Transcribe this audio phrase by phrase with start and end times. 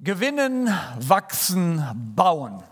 [0.00, 2.62] Gewinnen, wachsen, bauen.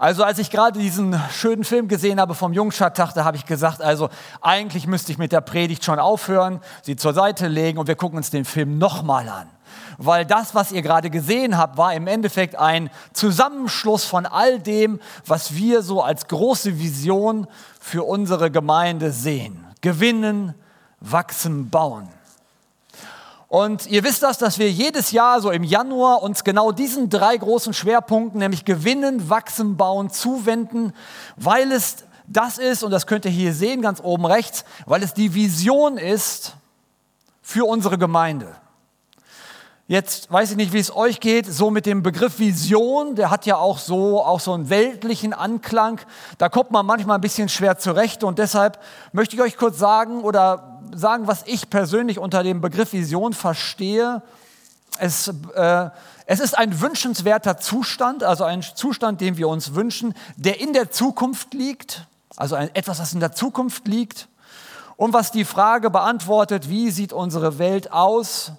[0.00, 3.80] Also als ich gerade diesen schönen Film gesehen habe vom Jungschartag, da habe ich gesagt,
[3.80, 4.08] also
[4.40, 8.16] eigentlich müsste ich mit der Predigt schon aufhören, sie zur Seite legen und wir gucken
[8.16, 9.48] uns den Film nochmal an.
[9.98, 14.98] Weil das, was ihr gerade gesehen habt, war im Endeffekt ein Zusammenschluss von all dem,
[15.24, 17.46] was wir so als große Vision
[17.78, 19.64] für unsere Gemeinde sehen.
[19.82, 20.52] Gewinnen,
[20.98, 22.08] wachsen, bauen.
[23.48, 27.36] Und ihr wisst das, dass wir jedes Jahr so im Januar uns genau diesen drei
[27.36, 30.92] großen Schwerpunkten, nämlich Gewinnen, Wachsen, Bauen, zuwenden,
[31.36, 35.14] weil es das ist, und das könnt ihr hier sehen, ganz oben rechts, weil es
[35.14, 36.56] die Vision ist
[37.40, 38.56] für unsere Gemeinde.
[39.88, 43.46] Jetzt weiß ich nicht, wie es euch geht, so mit dem Begriff Vision, der hat
[43.46, 46.00] ja auch so, auch so einen weltlichen Anklang.
[46.38, 48.80] Da kommt man manchmal ein bisschen schwer zurecht und deshalb
[49.12, 54.22] möchte ich euch kurz sagen oder sagen, was ich persönlich unter dem Begriff Vision verstehe.
[54.98, 55.90] Es, äh,
[56.26, 60.90] es ist ein wünschenswerter Zustand, also ein Zustand, den wir uns wünschen, der in der
[60.90, 64.28] Zukunft liegt, also ein, etwas, was in der Zukunft liegt
[64.96, 68.52] und was die Frage beantwortet, wie sieht unsere Welt aus,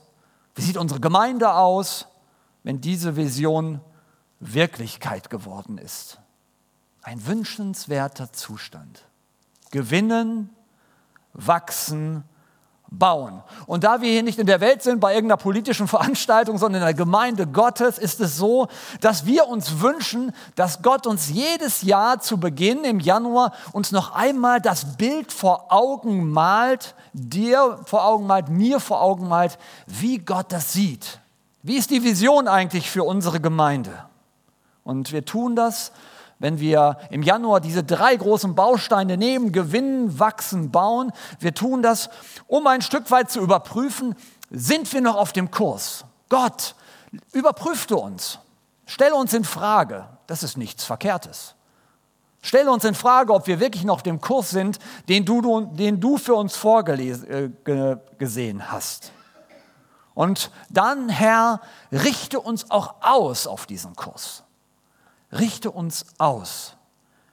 [0.55, 2.07] wie sieht unsere Gemeinde aus,
[2.63, 3.81] wenn diese Vision
[4.39, 6.19] Wirklichkeit geworden ist.
[7.01, 9.05] Ein wünschenswerter Zustand.
[9.71, 10.49] Gewinnen
[11.37, 12.25] wachsen,
[12.89, 13.43] bauen.
[13.65, 16.85] Und da wir hier nicht in der Welt sind, bei irgendeiner politischen Veranstaltung, sondern in
[16.85, 18.67] der Gemeinde Gottes, ist es so,
[19.01, 24.13] dass wir uns wünschen, dass Gott uns jedes Jahr zu Beginn im Januar uns noch
[24.13, 30.19] einmal das Bild vor Augen malt, dir vor Augen malt, mir vor Augen malt, wie
[30.19, 31.19] Gott das sieht.
[31.63, 34.05] Wie ist die Vision eigentlich für unsere Gemeinde?
[34.83, 35.91] Und wir tun das
[36.39, 42.09] wenn wir im Januar diese drei großen Bausteine nehmen, gewinnen, wachsen, bauen, wir tun das,
[42.47, 44.15] um ein Stück weit zu überprüfen,
[44.49, 46.05] sind wir noch auf dem Kurs?
[46.29, 46.75] Gott,
[47.33, 48.39] überprüfte uns,
[48.85, 51.55] stelle uns in Frage, das ist nichts Verkehrtes.
[52.41, 54.79] Stelle uns in Frage, ob wir wirklich noch auf dem Kurs sind,
[55.09, 59.11] den du, den du für uns vorgesehen äh, hast.
[60.13, 61.61] Und dann, Herr,
[61.91, 64.43] richte uns auch aus auf diesen Kurs.
[65.31, 66.75] Richte uns aus.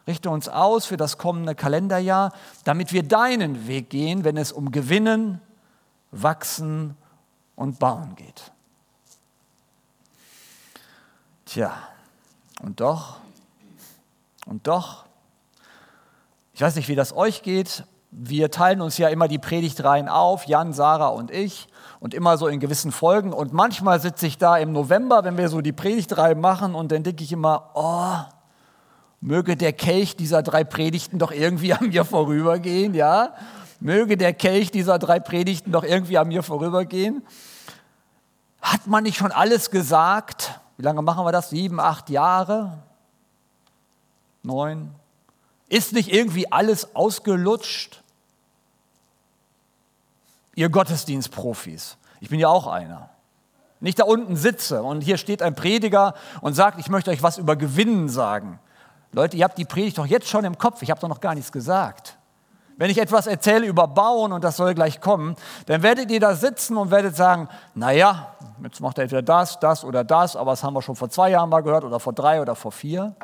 [0.06, 2.32] Richte uns aus für das kommende Kalenderjahr,
[2.64, 5.40] damit wir deinen Weg gehen, wenn es um Gewinnen,
[6.10, 6.96] Wachsen
[7.56, 8.52] und Bauen geht.
[11.46, 11.72] Tja,
[12.62, 13.18] und doch,
[14.46, 15.04] und doch,
[16.52, 20.46] ich weiß nicht, wie das euch geht, wir teilen uns ja immer die Predigtreihen auf,
[20.46, 21.68] Jan, Sarah und ich
[22.04, 23.32] und immer so in gewissen Folgen.
[23.32, 27.02] Und manchmal sitze ich da im November, wenn wir so die Predigtreihe machen und dann
[27.02, 28.30] denke ich immer, oh,
[29.22, 33.32] möge der Kelch dieser drei Predigten doch irgendwie an mir vorübergehen, ja?
[33.80, 37.22] Möge der Kelch dieser drei Predigten doch irgendwie an mir vorübergehen.
[38.60, 40.60] Hat man nicht schon alles gesagt?
[40.76, 41.48] Wie lange machen wir das?
[41.48, 42.82] Sieben, acht Jahre?
[44.42, 44.90] Neun?
[45.70, 48.03] Ist nicht irgendwie alles ausgelutscht?
[50.54, 51.96] Ihr Gottesdienstprofis.
[52.20, 53.10] Ich bin ja auch einer.
[53.80, 57.38] Nicht da unten sitze und hier steht ein Prediger und sagt, ich möchte euch was
[57.38, 58.58] über Gewinnen sagen.
[59.12, 61.34] Leute, ihr habt die Predigt doch jetzt schon im Kopf, ich habe doch noch gar
[61.34, 62.16] nichts gesagt.
[62.76, 66.34] Wenn ich etwas erzähle über Bauen und das soll gleich kommen, dann werdet ihr da
[66.34, 70.64] sitzen und werdet sagen, naja, jetzt macht er entweder das, das oder das, aber das
[70.64, 73.14] haben wir schon vor zwei Jahren mal gehört oder vor drei oder vor vier.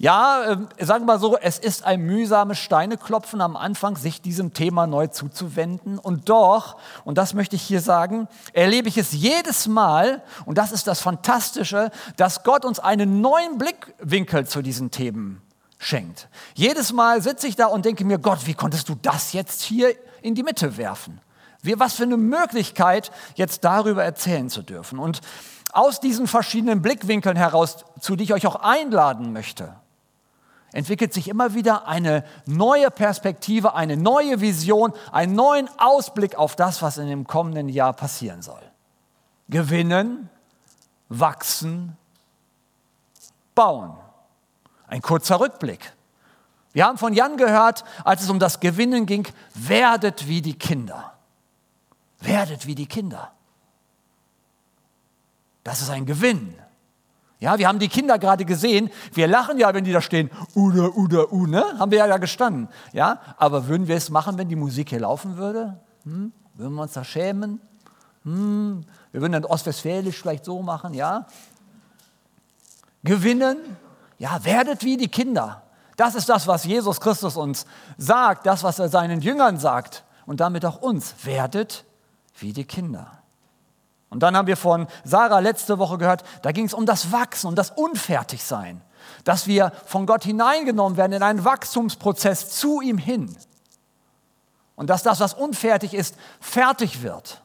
[0.00, 4.54] Ja, äh, sagen wir mal so, es ist ein mühsames Steineklopfen am Anfang, sich diesem
[4.54, 5.98] Thema neu zuzuwenden.
[5.98, 10.72] Und doch, und das möchte ich hier sagen, erlebe ich es jedes Mal, und das
[10.72, 15.42] ist das Fantastische, dass Gott uns einen neuen Blickwinkel zu diesen Themen
[15.76, 16.30] schenkt.
[16.54, 19.94] Jedes Mal sitze ich da und denke mir, Gott, wie konntest du das jetzt hier
[20.22, 21.20] in die Mitte werfen?
[21.60, 24.98] Wie, was für eine Möglichkeit, jetzt darüber erzählen zu dürfen.
[24.98, 25.20] Und
[25.74, 29.74] aus diesen verschiedenen Blickwinkeln heraus, zu die ich euch auch einladen möchte,
[30.72, 36.82] entwickelt sich immer wieder eine neue Perspektive, eine neue Vision, einen neuen Ausblick auf das,
[36.82, 38.62] was in dem kommenden Jahr passieren soll.
[39.48, 40.28] Gewinnen,
[41.08, 41.96] wachsen,
[43.54, 43.96] bauen.
[44.86, 45.92] Ein kurzer Rückblick.
[46.72, 51.14] Wir haben von Jan gehört, als es um das Gewinnen ging, werdet wie die Kinder.
[52.20, 53.32] Werdet wie die Kinder.
[55.64, 56.54] Das ist ein Gewinn.
[57.40, 58.90] Ja, wir haben die Kinder gerade gesehen.
[59.14, 60.30] Wir lachen ja, wenn die da stehen.
[60.54, 61.64] Uda, uda, u, ne?
[61.78, 62.68] Haben wir ja da gestanden.
[62.92, 65.80] Ja, aber würden wir es machen, wenn die Musik hier laufen würde?
[66.04, 66.32] Hm?
[66.54, 67.60] Würden wir uns da schämen?
[68.24, 68.84] Hm?
[69.10, 71.26] Wir würden dann Ostwestfälisch vielleicht so machen, ja?
[73.02, 73.56] Gewinnen?
[74.18, 75.62] Ja, werdet wie die Kinder.
[75.96, 77.64] Das ist das, was Jesus Christus uns
[77.96, 81.14] sagt, das, was er seinen Jüngern sagt und damit auch uns.
[81.24, 81.84] Werdet
[82.38, 83.19] wie die Kinder.
[84.10, 87.46] Und dann haben wir von Sarah letzte Woche gehört, da ging es um das Wachsen,
[87.46, 88.82] um das Unfertigsein,
[89.24, 93.34] dass wir von Gott hineingenommen werden in einen Wachstumsprozess zu ihm hin.
[94.74, 97.42] Und dass das, was unfertig ist, fertig wird.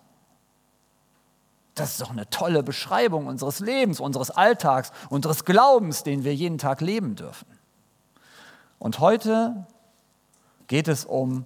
[1.76, 6.58] Das ist doch eine tolle Beschreibung unseres Lebens, unseres Alltags, unseres Glaubens, den wir jeden
[6.58, 7.48] Tag leben dürfen.
[8.80, 9.68] Und heute
[10.68, 11.46] geht es um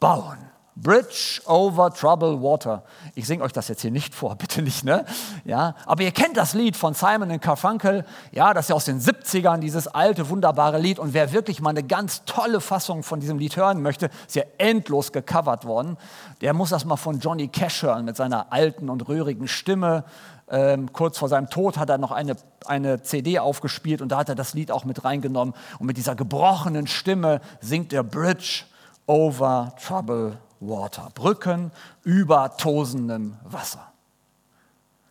[0.00, 0.49] Bauen.
[0.76, 2.84] Bridge over troubled water.
[3.14, 5.04] Ich singe euch das jetzt hier nicht vor, bitte nicht, ne?
[5.44, 8.04] Ja, aber ihr kennt das Lied von Simon und Garfunkel.
[8.32, 10.98] Ja, das ist ja aus den 70ern, dieses alte, wunderbare Lied.
[10.98, 14.44] Und wer wirklich mal eine ganz tolle Fassung von diesem Lied hören möchte, ist ja
[14.58, 15.96] endlos gecovert worden.
[16.40, 20.04] Der muss das mal von Johnny Cash hören mit seiner alten und rührigen Stimme.
[20.48, 22.36] Ähm, kurz vor seinem Tod hat er noch eine,
[22.66, 25.54] eine CD aufgespielt und da hat er das Lied auch mit reingenommen.
[25.78, 28.64] Und mit dieser gebrochenen Stimme singt er Bridge
[29.06, 31.08] over troubled water.
[31.14, 31.72] Brücken
[32.04, 33.92] über tosendem Wasser.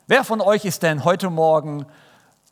[0.07, 1.86] Wer von euch ist denn heute Morgen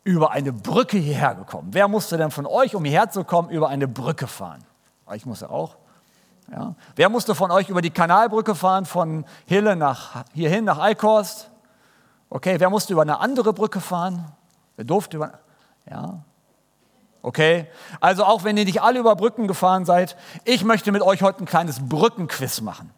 [0.04, 1.70] über eine Brücke hierher gekommen?
[1.72, 4.64] Wer musste denn von euch, um hierher zu kommen, über eine Brücke fahren?
[5.06, 5.76] Ah, ich musste auch.
[6.52, 6.76] Ja.
[6.96, 11.50] Wer musste von euch über die Kanalbrücke fahren, von Hille nach, hierhin nach Eichhorst?
[12.30, 14.32] Okay, wer musste über eine andere Brücke fahren?
[14.76, 15.40] Wer durfte über.
[15.90, 16.20] Ja.
[17.28, 17.68] Okay,
[18.00, 20.16] also auch wenn ihr nicht alle über Brücken gefahren seid,
[20.46, 22.90] ich möchte mit euch heute ein kleines Brückenquiz machen.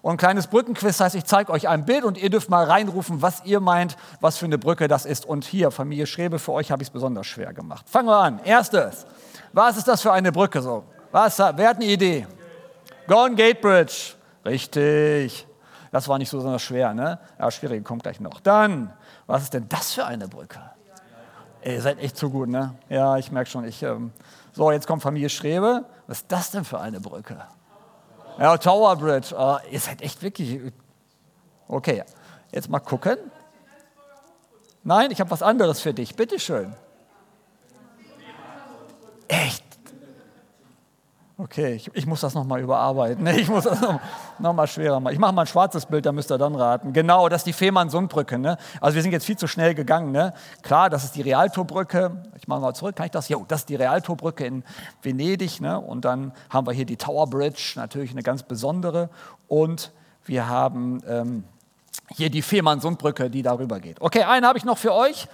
[0.00, 3.20] Und ein kleines Brückenquiz heißt, ich zeige euch ein Bild und ihr dürft mal reinrufen,
[3.20, 5.26] was ihr meint, was für eine Brücke das ist.
[5.26, 7.86] Und hier, Familie Schräbe, für euch habe ich es besonders schwer gemacht.
[7.86, 8.40] Fangen wir an.
[8.42, 9.04] Erstes,
[9.52, 10.84] was ist das für eine Brücke so?
[11.12, 12.26] Was, wer hat eine Idee?
[13.06, 14.14] Golden Gate Bridge.
[14.46, 15.46] Richtig.
[15.92, 17.18] Das war nicht so besonders schwer, ne?
[17.38, 18.40] Ja, schwierig, kommt gleich noch.
[18.40, 18.94] Dann,
[19.26, 20.73] was ist denn das für eine Brücke?
[21.64, 22.74] Ihr seid echt zu gut, ne?
[22.88, 23.64] Ja, ich merke schon.
[23.64, 24.12] Ich, ähm
[24.52, 25.84] so, jetzt kommt Familie Strebe.
[26.06, 27.42] Was ist das denn für eine Brücke?
[28.38, 29.34] Ja, Tower Bridge.
[29.36, 30.60] Oh, ihr seid echt wirklich.
[31.66, 32.04] Okay,
[32.52, 33.18] jetzt mal gucken.
[34.84, 36.14] Nein, ich habe was anderes für dich.
[36.14, 36.76] Bitteschön.
[39.26, 39.63] Echt?
[41.36, 43.26] Okay, ich, ich muss das nochmal überarbeiten.
[43.26, 45.14] Ich muss das nochmal noch schwerer machen.
[45.14, 46.92] Ich mache mal ein schwarzes Bild, da müsst ihr dann raten.
[46.92, 48.38] Genau, das ist die Fehmarn-Sundbrücke.
[48.38, 48.56] Ne?
[48.80, 50.12] Also wir sind jetzt viel zu schnell gegangen.
[50.12, 50.32] Ne?
[50.62, 52.22] Klar, das ist die Realtorbrücke.
[52.36, 53.28] Ich mache mal zurück, kann ich das?
[53.28, 54.62] Jo, das ist die Realtorbrücke in
[55.02, 55.60] Venedig.
[55.60, 55.80] Ne?
[55.80, 59.10] Und dann haben wir hier die Tower Bridge, natürlich eine ganz besondere.
[59.48, 59.92] Und
[60.24, 61.42] wir haben ähm,
[62.10, 64.00] hier die Fehmarn-Sundbrücke, die darüber geht.
[64.00, 65.26] Okay, einen habe ich noch für euch.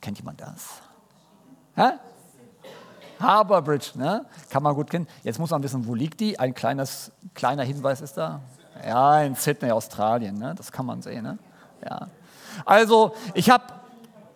[0.00, 0.82] Kennt jemand das?
[1.76, 1.92] Hä?
[3.20, 4.24] Harbour Bridge, ne?
[4.50, 5.06] kann man gut kennen.
[5.22, 6.38] Jetzt muss man wissen, wo liegt die?
[6.38, 8.40] Ein kleines, kleiner Hinweis ist da.
[8.84, 10.38] Ja, in Sydney, Australien.
[10.38, 10.54] Ne?
[10.56, 11.22] Das kann man sehen.
[11.22, 11.38] Ne?
[11.84, 12.08] Ja.
[12.64, 13.64] Also, ich habe,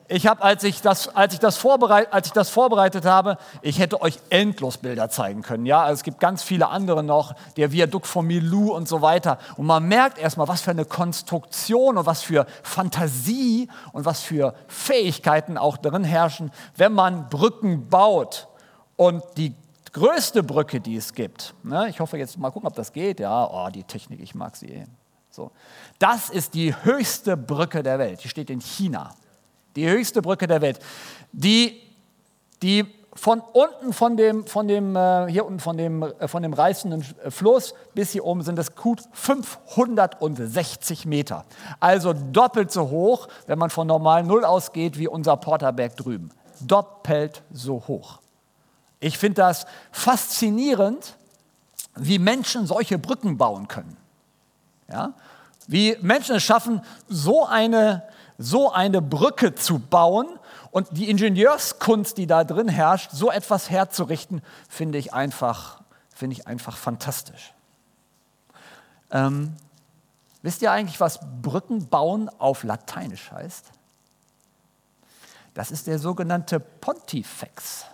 [0.08, 4.78] ich hab, als, ich das, als, als ich das vorbereitet habe, ich hätte euch endlos
[4.78, 5.66] Bilder zeigen können.
[5.66, 5.82] Ja?
[5.82, 9.38] Also es gibt ganz viele andere noch, der Viadukt von Milou und so weiter.
[9.56, 14.54] Und man merkt erstmal, was für eine Konstruktion und was für Fantasie und was für
[14.66, 18.48] Fähigkeiten auch darin herrschen, wenn man Brücken baut.
[19.00, 19.54] Und die
[19.94, 23.18] größte Brücke, die es gibt, ne, ich hoffe jetzt mal gucken, ob das geht.
[23.18, 24.84] Ja, oh, die Technik, ich mag sie.
[25.30, 25.52] So.
[25.98, 28.22] Das ist die höchste Brücke der Welt.
[28.22, 29.14] Die steht in China.
[29.74, 30.80] Die höchste Brücke der Welt.
[31.32, 31.80] Die,
[32.60, 36.52] die von unten, von dem, von dem, äh, hier unten, von dem, äh, von dem
[36.52, 41.46] reißenden Fluss bis hier oben sind es gut 560 Meter.
[41.80, 46.28] Also doppelt so hoch, wenn man von normal Null ausgeht, wie unser Porterberg drüben.
[46.60, 48.19] Doppelt so hoch.
[49.00, 51.16] Ich finde das faszinierend,
[51.96, 53.96] wie Menschen solche Brücken bauen können.
[54.88, 55.14] Ja?
[55.66, 58.02] Wie Menschen es schaffen, so eine,
[58.38, 60.28] so eine Brücke zu bauen
[60.70, 65.80] und die Ingenieurskunst, die da drin herrscht, so etwas herzurichten, finde ich einfach,
[66.14, 67.54] finde ich einfach fantastisch.
[69.10, 69.56] Ähm,
[70.42, 73.66] wisst ihr eigentlich, was Brücken bauen auf Lateinisch heißt?
[75.54, 77.86] Das ist der sogenannte Pontifex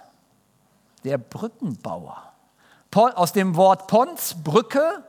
[1.06, 2.32] der Brückenbauer.
[2.94, 5.04] Aus dem Wort Pons, Brücke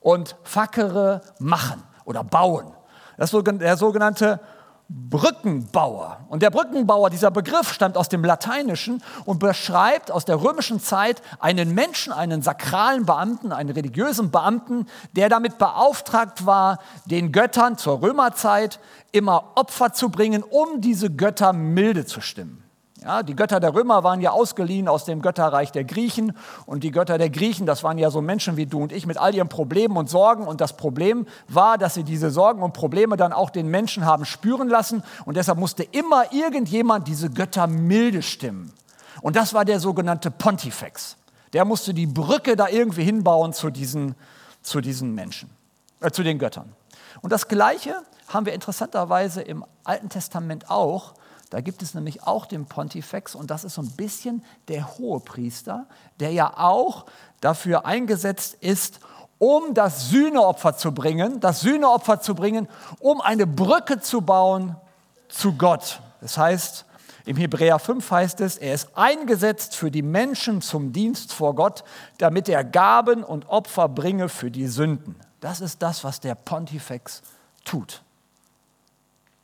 [0.00, 2.72] und Fackere, machen oder bauen.
[3.16, 4.40] Das ist der sogenannte
[4.88, 6.26] Brückenbauer.
[6.28, 11.20] Und der Brückenbauer, dieser Begriff stammt aus dem Lateinischen und beschreibt aus der römischen Zeit
[11.40, 18.02] einen Menschen, einen sakralen Beamten, einen religiösen Beamten, der damit beauftragt war, den Göttern zur
[18.02, 18.80] Römerzeit
[19.10, 22.61] immer Opfer zu bringen, um diese Götter milde zu stimmen.
[23.04, 26.92] Ja, die Götter der Römer waren ja ausgeliehen aus dem Götterreich der Griechen und die
[26.92, 29.48] Götter der Griechen, das waren ja so Menschen wie du und ich mit all ihren
[29.48, 33.50] Problemen und Sorgen und das Problem war, dass sie diese Sorgen und Probleme dann auch
[33.50, 38.72] den Menschen haben spüren lassen und deshalb musste immer irgendjemand diese Götter milde stimmen.
[39.20, 41.16] Und das war der sogenannte Pontifex.
[41.52, 44.14] Der musste die Brücke da irgendwie hinbauen zu diesen,
[44.62, 45.50] zu diesen Menschen,
[46.00, 46.72] äh, zu den Göttern.
[47.20, 47.96] Und das Gleiche
[48.28, 51.14] haben wir interessanterweise im Alten Testament auch.
[51.52, 55.86] Da gibt es nämlich auch den Pontifex und das ist so ein bisschen der Hohepriester,
[56.18, 57.04] der ja auch
[57.42, 59.00] dafür eingesetzt ist,
[59.36, 62.68] um das Sühneopfer zu bringen, das Sühneopfer zu bringen,
[63.00, 64.76] um eine Brücke zu bauen
[65.28, 66.00] zu Gott.
[66.22, 66.86] Das heißt,
[67.26, 71.84] im Hebräer 5 heißt es, er ist eingesetzt für die Menschen zum Dienst vor Gott,
[72.16, 75.16] damit er Gaben und Opfer bringe für die Sünden.
[75.40, 77.20] Das ist das, was der Pontifex
[77.62, 78.02] tut.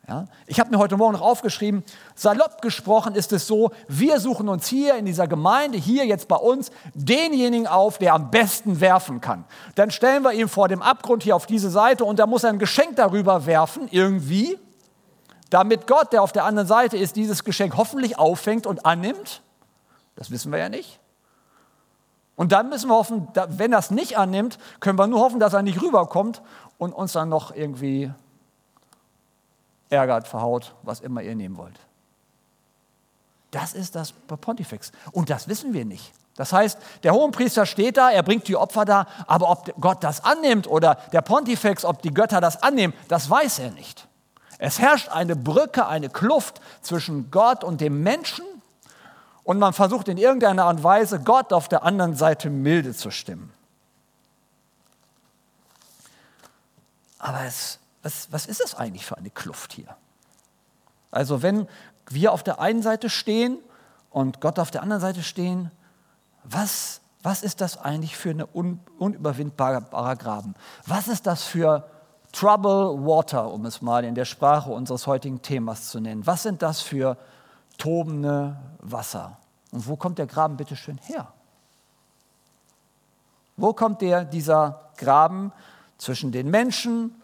[0.08, 0.24] Ja?
[0.46, 1.84] Ich habe mir heute Morgen noch aufgeschrieben,
[2.14, 6.36] salopp gesprochen ist es so, wir suchen uns hier in dieser Gemeinde, hier jetzt bei
[6.36, 9.44] uns, denjenigen auf, der am besten werfen kann.
[9.74, 12.58] Dann stellen wir ihn vor dem Abgrund hier auf diese Seite und er muss ein
[12.58, 14.58] Geschenk darüber werfen, irgendwie
[15.50, 19.42] damit Gott, der auf der anderen Seite ist, dieses Geschenk hoffentlich auffängt und annimmt.
[20.16, 21.00] Das wissen wir ja nicht.
[22.34, 25.54] Und dann müssen wir hoffen, wenn er es nicht annimmt, können wir nur hoffen, dass
[25.54, 26.40] er nicht rüberkommt
[26.78, 28.12] und uns dann noch irgendwie
[29.90, 31.78] ärgert, verhaut, was immer ihr nehmen wollt.
[33.50, 34.92] Das ist das Pontifex.
[35.12, 36.12] Und das wissen wir nicht.
[36.36, 40.22] Das heißt, der Hohenpriester steht da, er bringt die Opfer da, aber ob Gott das
[40.24, 44.06] annimmt oder der Pontifex, ob die Götter das annehmen, das weiß er nicht.
[44.58, 48.44] Es herrscht eine Brücke, eine Kluft zwischen Gott und dem Menschen
[49.42, 53.10] und man versucht in irgendeiner Art und Weise, Gott auf der anderen Seite milde zu
[53.10, 53.52] stimmen.
[57.18, 57.78] Aber es,
[58.08, 59.94] was, was ist es eigentlich für eine Kluft hier?
[61.10, 61.68] Also wenn
[62.08, 63.58] wir auf der einen Seite stehen
[64.10, 65.70] und Gott auf der anderen Seite stehen,
[66.42, 70.54] was, was ist das eigentlich für ein un, unüberwindbarer Graben?
[70.86, 71.84] Was ist das für
[72.32, 76.26] Trouble Water, um es mal in der Sprache unseres heutigen Themas zu nennen.
[76.26, 77.16] Was sind das für
[77.78, 79.38] tobende Wasser?
[79.70, 81.32] Und wo kommt der Graben bitte schön her?
[83.56, 85.52] Wo kommt der, dieser Graben
[85.96, 87.17] zwischen den Menschen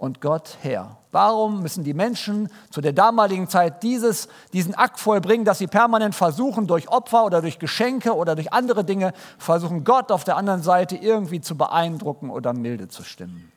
[0.00, 0.96] und Gott her?
[1.12, 6.14] Warum müssen die Menschen zu der damaligen Zeit dieses, diesen Akt vollbringen, dass sie permanent
[6.14, 10.62] versuchen, durch Opfer oder durch Geschenke oder durch andere Dinge, versuchen, Gott auf der anderen
[10.62, 13.52] Seite irgendwie zu beeindrucken oder milde zu stimmen?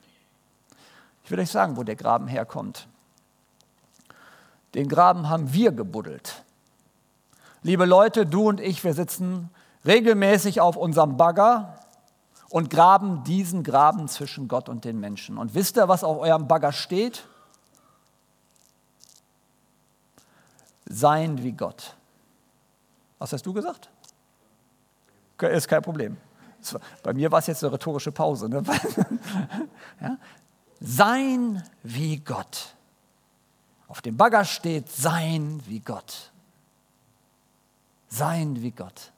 [1.24, 2.88] Ich will euch sagen, wo der Graben herkommt.
[4.74, 6.42] Den Graben haben wir gebuddelt.
[7.62, 9.48] Liebe Leute, du und ich, wir sitzen
[9.86, 11.78] regelmäßig auf unserem Bagger
[12.54, 15.38] und graben diesen Graben zwischen Gott und den Menschen.
[15.38, 17.26] Und wisst ihr, was auf eurem Bagger steht?
[20.86, 21.96] Sein wie Gott.
[23.18, 23.90] Was hast du gesagt?
[25.40, 26.16] Ist kein Problem.
[27.02, 28.48] Bei mir war es jetzt eine rhetorische Pause.
[28.48, 28.62] Ne?
[30.00, 30.16] ja?
[30.78, 32.76] Sein wie Gott.
[33.88, 36.30] Auf dem Bagger steht Sein wie Gott.
[38.06, 39.10] Sein wie Gott.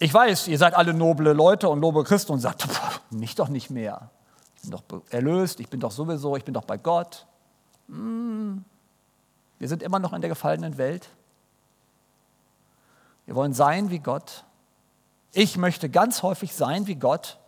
[0.00, 2.66] Ich weiß, ihr seid alle noble Leute und noble Christen und sagt,
[3.10, 4.10] mich doch nicht mehr.
[4.56, 7.26] Ich bin doch erlöst, ich bin doch sowieso, ich bin doch bei Gott.
[7.88, 8.64] Hm.
[9.58, 11.08] Wir sind immer noch in der gefallenen Welt.
[13.26, 14.44] Wir wollen sein wie Gott.
[15.32, 17.38] Ich möchte ganz häufig sein wie Gott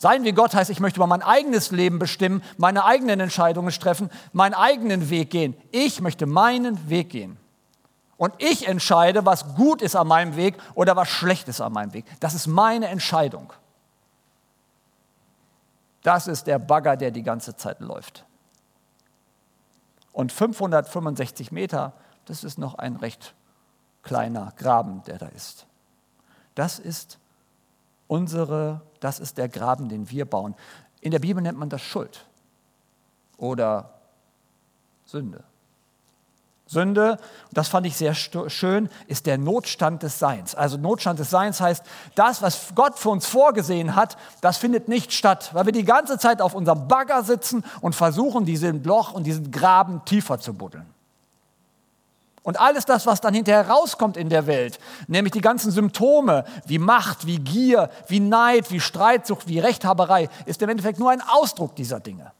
[0.00, 4.08] sein wie Gott heißt, ich möchte über mein eigenes Leben bestimmen, meine eigenen Entscheidungen treffen,
[4.32, 5.54] meinen eigenen Weg gehen.
[5.72, 7.36] Ich möchte meinen Weg gehen.
[8.20, 11.94] Und ich entscheide, was gut ist an meinem Weg oder was schlecht ist an meinem
[11.94, 12.04] Weg.
[12.20, 13.50] Das ist meine Entscheidung.
[16.02, 18.26] Das ist der Bagger, der die ganze Zeit läuft.
[20.12, 21.94] Und 565 Meter,
[22.26, 23.34] das ist noch ein recht
[24.02, 25.66] kleiner Graben, der da ist.
[26.54, 27.18] Das ist
[28.06, 30.54] unsere, das ist der Graben, den wir bauen.
[31.00, 32.26] In der Bibel nennt man das Schuld
[33.38, 33.94] oder
[35.06, 35.42] Sünde.
[36.70, 37.18] Sünde,
[37.52, 40.54] das fand ich sehr schön, ist der Notstand des Seins.
[40.54, 41.82] Also Notstand des Seins heißt,
[42.14, 46.16] das, was Gott für uns vorgesehen hat, das findet nicht statt, weil wir die ganze
[46.16, 50.86] Zeit auf unserem Bagger sitzen und versuchen, diesen Loch und diesen Graben tiefer zu buddeln.
[52.44, 56.78] Und alles das, was dann hinterher rauskommt in der Welt, nämlich die ganzen Symptome wie
[56.78, 61.74] Macht, wie Gier, wie Neid, wie Streitsucht, wie Rechthaberei, ist im Endeffekt nur ein Ausdruck
[61.74, 62.30] dieser Dinge.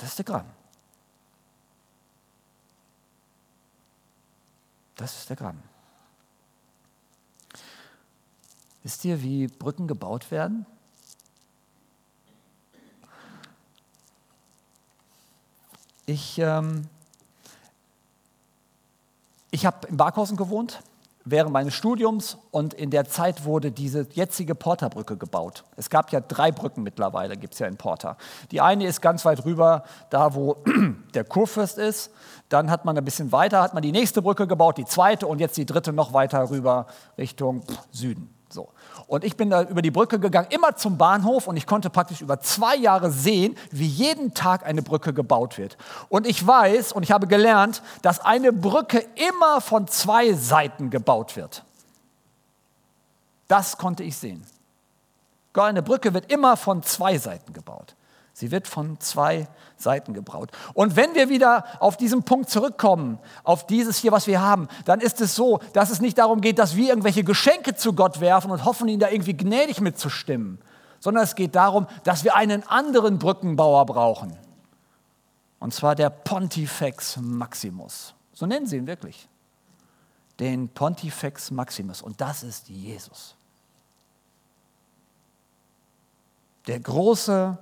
[0.00, 0.48] Das ist der Graben.
[4.96, 5.62] Das ist der Graben.
[8.82, 10.64] Wisst ihr, wie Brücken gebaut werden?
[16.06, 16.88] Ich, ähm,
[19.50, 20.82] ich habe in Barkhausen gewohnt.
[21.30, 25.64] Während meines Studiums und in der Zeit wurde diese jetzige Porterbrücke gebaut.
[25.76, 28.16] Es gab ja drei Brücken mittlerweile, gibt es ja in Porter.
[28.50, 30.56] Die eine ist ganz weit rüber, da wo
[31.14, 32.10] der Kurfürst ist.
[32.48, 35.38] Dann hat man ein bisschen weiter, hat man die nächste Brücke gebaut, die zweite und
[35.38, 38.39] jetzt die dritte noch weiter rüber Richtung Süden.
[38.52, 38.68] So.
[39.06, 42.20] Und ich bin da über die Brücke gegangen, immer zum Bahnhof und ich konnte praktisch
[42.20, 45.76] über zwei Jahre sehen, wie jeden Tag eine Brücke gebaut wird.
[46.08, 51.36] Und ich weiß und ich habe gelernt, dass eine Brücke immer von zwei Seiten gebaut
[51.36, 51.64] wird.
[53.46, 54.44] Das konnte ich sehen.
[55.54, 57.94] Eine Brücke wird immer von zwei Seiten gebaut.
[58.32, 60.50] Sie wird von zwei Seiten gebraut.
[60.74, 65.00] Und wenn wir wieder auf diesen Punkt zurückkommen, auf dieses hier, was wir haben, dann
[65.00, 68.50] ist es so, dass es nicht darum geht, dass wir irgendwelche Geschenke zu Gott werfen
[68.50, 70.60] und hoffen, ihn da irgendwie gnädig mitzustimmen,
[71.00, 74.36] sondern es geht darum, dass wir einen anderen Brückenbauer brauchen.
[75.58, 78.14] Und zwar der Pontifex Maximus.
[78.32, 79.28] So nennen sie ihn wirklich.
[80.38, 82.00] Den Pontifex Maximus.
[82.00, 83.36] Und das ist Jesus.
[86.66, 87.58] Der große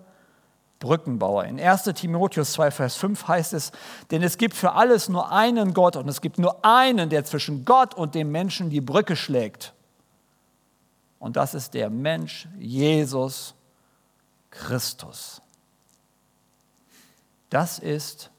[0.78, 1.44] Brückenbauer.
[1.44, 3.72] In 1 Timotheus 2, Vers 5 heißt es,
[4.10, 7.64] denn es gibt für alles nur einen Gott und es gibt nur einen, der zwischen
[7.64, 9.74] Gott und dem Menschen die Brücke schlägt.
[11.18, 13.54] Und das ist der Mensch Jesus
[14.50, 15.42] Christus.
[17.50, 18.30] Das ist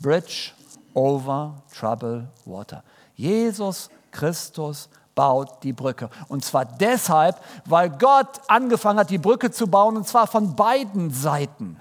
[0.00, 0.52] Bridge
[0.92, 2.82] over Trouble Water.
[3.14, 6.10] Jesus Christus baut die Brücke.
[6.28, 11.10] Und zwar deshalb, weil Gott angefangen hat, die Brücke zu bauen, und zwar von beiden
[11.10, 11.80] Seiten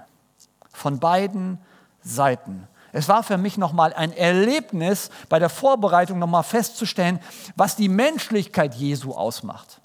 [0.76, 1.58] von beiden
[2.02, 2.68] Seiten.
[2.92, 7.20] Es war für mich nochmal ein Erlebnis bei der Vorbereitung nochmal festzustellen,
[7.56, 9.82] was die Menschlichkeit Jesu ausmacht.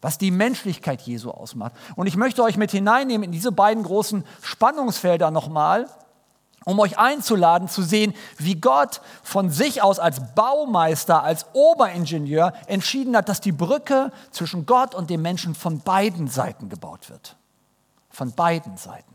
[0.00, 1.72] Was die Menschlichkeit Jesu ausmacht.
[1.94, 5.88] Und ich möchte euch mit hineinnehmen in diese beiden großen Spannungsfelder nochmal,
[6.64, 13.14] um euch einzuladen zu sehen, wie Gott von sich aus als Baumeister, als Oberingenieur entschieden
[13.16, 17.36] hat, dass die Brücke zwischen Gott und dem Menschen von beiden Seiten gebaut wird.
[18.10, 19.11] Von beiden Seiten.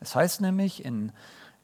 [0.00, 1.12] Es heißt nämlich, in,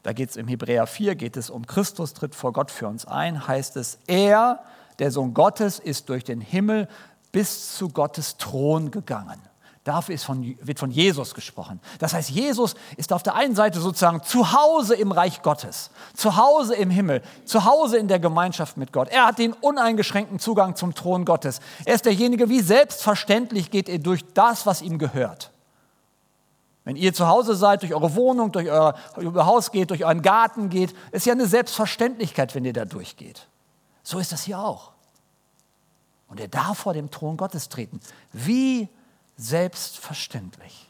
[0.03, 3.05] da geht es im Hebräer 4, geht es um Christus tritt vor Gott für uns
[3.05, 4.63] ein, heißt es, er,
[4.99, 6.87] der Sohn Gottes, ist durch den Himmel
[7.31, 9.41] bis zu Gottes Thron gegangen.
[9.83, 11.79] Dafür von, wird von Jesus gesprochen.
[11.99, 16.35] Das heißt, Jesus ist auf der einen Seite sozusagen zu Hause im Reich Gottes, zu
[16.35, 19.07] Hause im Himmel, zu Hause in der Gemeinschaft mit Gott.
[19.07, 21.61] Er hat den uneingeschränkten Zugang zum Thron Gottes.
[21.85, 25.51] Er ist derjenige, wie selbstverständlich geht er durch das, was ihm gehört.
[26.87, 30.21] Wenn ihr zu Hause seid, durch eure Wohnung, durch euer, euer Haus geht, durch euren
[30.21, 33.45] Garten geht, ist ja eine Selbstverständlichkeit, wenn ihr da durchgeht.
[34.03, 34.93] So ist das hier auch.
[36.29, 37.99] Und er darf vor dem Thron Gottes treten.
[38.31, 38.87] Wie
[39.35, 40.89] selbstverständlich.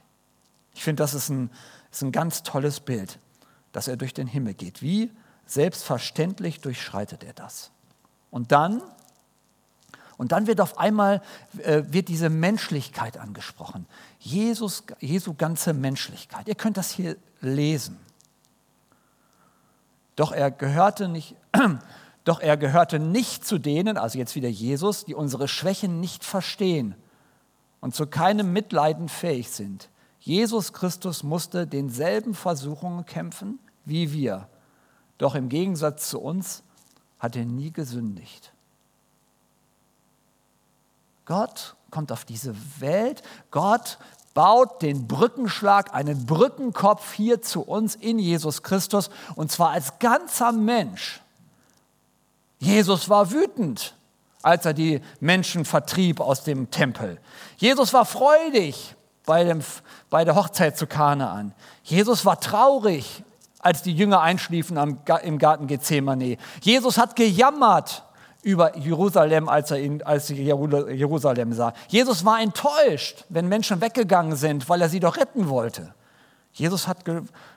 [0.76, 1.50] Ich finde, das ist ein,
[1.92, 3.18] ist ein ganz tolles Bild,
[3.72, 4.84] dass er durch den Himmel geht.
[4.84, 5.10] Wie
[5.48, 7.72] selbstverständlich durchschreitet er das.
[8.30, 8.84] Und dann
[10.18, 11.22] und dann wird auf einmal
[11.60, 13.86] äh, wird diese Menschlichkeit angesprochen.
[14.20, 16.48] Jesus, Jesu ganze Menschlichkeit.
[16.48, 18.00] Ihr könnt das hier lesen.
[20.16, 21.36] Doch er gehörte nicht,
[22.24, 26.96] doch er gehörte nicht zu denen, also jetzt wieder Jesus, die unsere Schwächen nicht verstehen
[27.80, 29.90] und zu keinem Mitleiden fähig sind.
[30.20, 34.50] Jesus Christus musste denselben Versuchungen kämpfen wie wir.
[35.18, 36.62] Doch im Gegensatz zu uns
[37.20, 38.52] hat er nie gesündigt.
[41.28, 44.00] Gott kommt auf diese Welt, Gott
[44.34, 50.52] baut den Brückenschlag, einen Brückenkopf hier zu uns in Jesus Christus und zwar als ganzer
[50.54, 51.22] Mensch.
[52.60, 53.94] Jesus war wütend,
[54.42, 57.20] als er die Menschen vertrieb aus dem Tempel.
[57.58, 59.62] Jesus war freudig bei, dem,
[60.10, 61.54] bei der Hochzeit zu Kanaan.
[61.84, 63.24] Jesus war traurig,
[63.60, 66.38] als die Jünger einschliefen am, im Garten Gethsemane.
[66.62, 68.04] Jesus hat gejammert,
[68.48, 71.74] über Jerusalem, als er ihn, als Jerusalem sah.
[71.90, 75.94] Jesus war enttäuscht, wenn Menschen weggegangen sind, weil er sie doch retten wollte.
[76.54, 77.00] Jesus hat,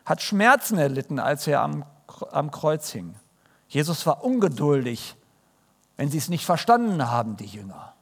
[0.05, 1.85] hat Schmerzen erlitten, als er am,
[2.33, 3.15] am Kreuz hing.
[3.69, 5.15] Jesus war ungeduldig,
[5.97, 7.95] wenn sie es nicht verstanden haben, die Jünger.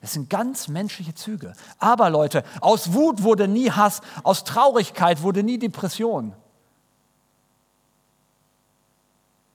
[0.00, 1.52] Das sind ganz menschliche Züge.
[1.78, 6.34] Aber Leute, aus Wut wurde nie Hass, aus Traurigkeit wurde nie Depression.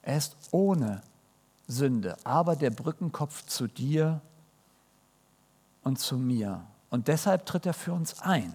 [0.00, 1.02] Er ist ohne
[1.68, 4.20] Sünde, aber der Brückenkopf zu dir
[5.84, 6.64] und zu mir.
[6.90, 8.54] Und deshalb tritt er für uns ein.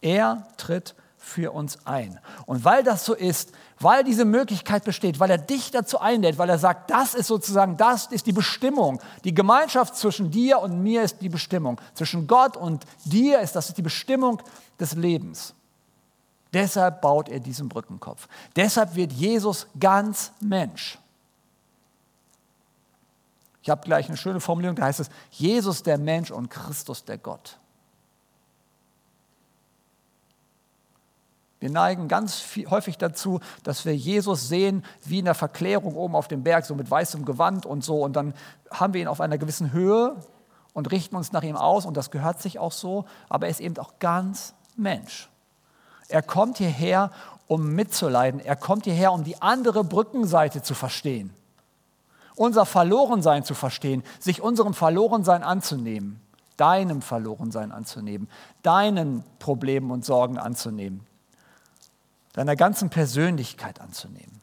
[0.00, 2.18] Er tritt für uns ein.
[2.46, 6.48] Und weil das so ist, weil diese Möglichkeit besteht, weil er dich dazu einlädt, weil
[6.48, 9.00] er sagt, das ist sozusagen, das ist die Bestimmung.
[9.24, 11.80] Die Gemeinschaft zwischen dir und mir ist die Bestimmung.
[11.94, 14.42] Zwischen Gott und dir ist das die Bestimmung
[14.80, 15.54] des Lebens.
[16.52, 18.26] Deshalb baut er diesen Brückenkopf.
[18.56, 20.98] Deshalb wird Jesus ganz Mensch.
[23.68, 27.18] Ich habe gleich eine schöne Formulierung, da heißt es, Jesus der Mensch und Christus der
[27.18, 27.58] Gott.
[31.60, 36.16] Wir neigen ganz viel, häufig dazu, dass wir Jesus sehen wie in der Verklärung oben
[36.16, 38.02] auf dem Berg, so mit weißem Gewand und so.
[38.02, 38.32] Und dann
[38.70, 40.16] haben wir ihn auf einer gewissen Höhe
[40.72, 41.84] und richten uns nach ihm aus.
[41.84, 43.04] Und das gehört sich auch so.
[43.28, 45.28] Aber er ist eben auch ganz Mensch.
[46.08, 47.10] Er kommt hierher,
[47.46, 48.40] um mitzuleiden.
[48.40, 51.34] Er kommt hierher, um die andere Brückenseite zu verstehen.
[52.38, 56.20] Unser Verlorensein zu verstehen, sich unserem Verlorensein anzunehmen,
[56.56, 58.28] deinem Verlorensein anzunehmen,
[58.62, 61.06] deinen Problemen und Sorgen anzunehmen
[62.38, 64.40] deiner ganzen Persönlichkeit anzunehmen.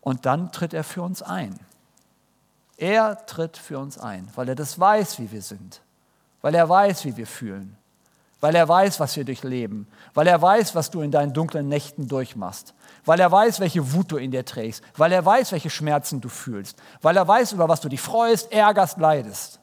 [0.00, 1.58] Und dann tritt er für uns ein.
[2.78, 5.82] Er tritt für uns ein, weil er das weiß, wie wir sind,
[6.40, 7.76] weil er weiß, wie wir fühlen,
[8.40, 12.08] weil er weiß, was wir durchleben, weil er weiß, was du in deinen dunklen Nächten
[12.08, 12.72] durchmachst,
[13.06, 16.28] weil er weiß, welche Wut du in dir trägst, weil er weiß, welche Schmerzen du
[16.28, 19.60] fühlst, weil er weiß, über was du dich freust, ärgerst, leidest.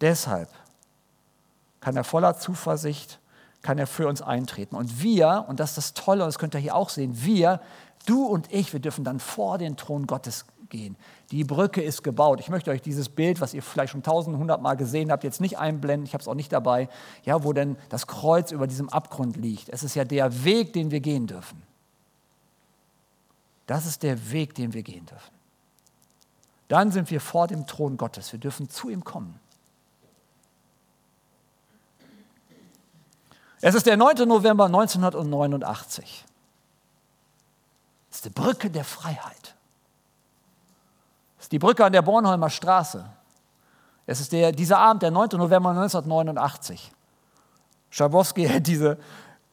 [0.00, 0.48] Deshalb
[1.80, 3.18] kann er voller Zuversicht,
[3.60, 4.76] kann er für uns eintreten.
[4.76, 7.60] Und wir, und das ist das Tolle, und das könnt ihr hier auch sehen, wir,
[8.06, 10.96] du und ich, wir dürfen dann vor den Thron Gottes gehen.
[11.30, 12.40] Die Brücke ist gebaut.
[12.40, 15.58] Ich möchte euch dieses Bild, was ihr vielleicht schon tausendhundert Mal gesehen habt, jetzt nicht
[15.58, 16.88] einblenden, ich habe es auch nicht dabei,
[17.22, 19.68] ja, wo denn das Kreuz über diesem Abgrund liegt.
[19.68, 21.62] Es ist ja der Weg, den wir gehen dürfen.
[23.66, 25.32] Das ist der Weg, den wir gehen dürfen.
[26.66, 28.32] Dann sind wir vor dem Thron Gottes.
[28.32, 29.38] Wir dürfen zu ihm kommen.
[33.60, 34.26] Es ist der 9.
[34.26, 36.24] November 1989.
[38.10, 39.54] Es ist die Brücke der Freiheit.
[41.52, 43.04] Die Brücke an der Bornholmer Straße.
[44.06, 45.28] Es ist der, dieser Abend, der 9.
[45.34, 46.90] November 1989.
[47.90, 48.98] Schabowski hält diese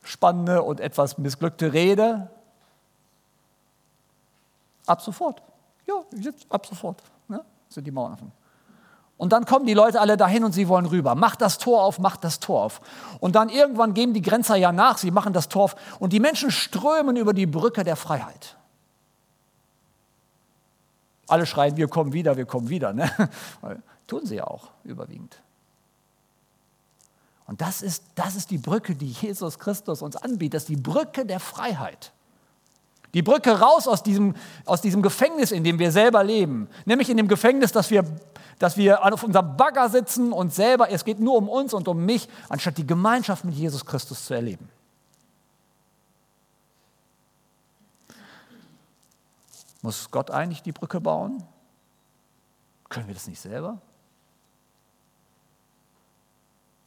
[0.02, 2.30] spannende und etwas missglückte Rede.
[4.86, 5.42] Ab sofort.
[5.86, 7.04] Ja, jetzt ab sofort.
[7.28, 7.44] Ne?
[7.68, 8.32] Sind die Mauern offen.
[9.18, 11.14] Und dann kommen die Leute alle dahin und sie wollen rüber.
[11.14, 12.80] Macht das Tor auf, macht das Tor auf.
[13.20, 16.22] Und dann irgendwann geben die Grenzer ja nach, sie machen das Tor auf und die
[16.22, 18.56] Menschen strömen über die Brücke der Freiheit.
[21.30, 22.94] Alle schreien, wir kommen wieder, wir kommen wieder.
[22.94, 23.10] Ne?
[24.08, 25.42] Tun sie ja auch überwiegend.
[27.48, 30.56] Und das ist, das ist die Brücke, die Jesus Christus uns anbietet.
[30.56, 32.12] Das ist die Brücke der Freiheit.
[33.15, 36.68] Die Brücke raus aus diesem, aus diesem Gefängnis, in dem wir selber leben.
[36.86, 38.06] Nämlich in dem Gefängnis, dass wir
[38.60, 42.06] dass wir auf unserem Bagger sitzen und selber, es geht nur um uns und um
[42.06, 44.70] mich, anstatt die Gemeinschaft mit Jesus Christus zu erleben.
[49.82, 51.44] Muss Gott eigentlich die Brücke bauen?
[52.89, 53.82] Können wir das nicht selber?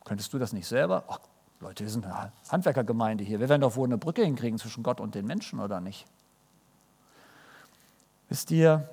[0.04, 1.04] Könntest du das nicht selber?
[1.06, 1.16] Oh,
[1.60, 3.40] Leute, wir sind eine Handwerkergemeinde hier.
[3.40, 6.06] Wir werden doch wohl eine Brücke hinkriegen zwischen Gott und den Menschen, oder nicht?
[8.28, 8.88] Wisst ihr,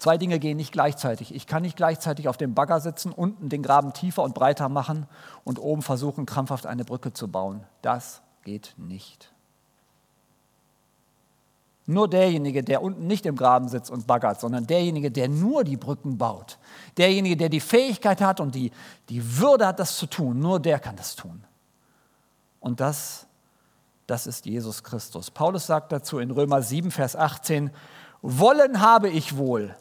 [0.00, 1.34] Zwei Dinge gehen nicht gleichzeitig.
[1.34, 5.06] Ich kann nicht gleichzeitig auf dem Bagger sitzen, unten den Graben tiefer und breiter machen
[5.44, 7.64] und oben versuchen, krampfhaft eine Brücke zu bauen.
[7.82, 9.30] Das geht nicht.
[11.90, 15.76] Nur derjenige, der unten nicht im Graben sitzt und baggert, sondern derjenige, der nur die
[15.76, 16.56] Brücken baut,
[16.96, 18.70] derjenige, der die Fähigkeit hat und die,
[19.08, 21.42] die Würde hat, das zu tun, nur der kann das tun.
[22.60, 23.26] Und das,
[24.06, 25.32] das ist Jesus Christus.
[25.32, 27.70] Paulus sagt dazu in Römer 7, Vers 18,
[28.22, 29.74] Wollen habe ich wohl,